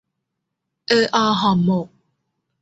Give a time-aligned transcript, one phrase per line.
[0.87, 1.87] เออออห่อหมก